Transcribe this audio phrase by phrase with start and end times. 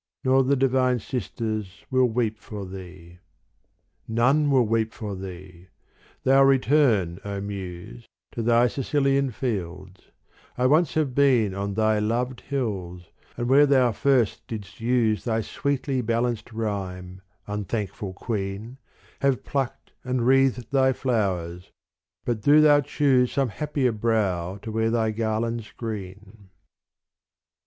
[0.23, 3.19] Nor the divine sisters will weep for thee.
[4.07, 5.67] None will weep for thee:
[6.23, 10.05] thou return, O Muse, To thy Sicilian fields:
[10.57, 15.41] I once have been On thy loved hills, and where thou first didst use Thy
[15.41, 18.79] sweetly balanced rhyme, unthankful queen,
[19.19, 21.69] Have plucked and wreathed thy flowers:
[22.25, 26.49] but do thou choose Some happier brow to wear thy garlands green.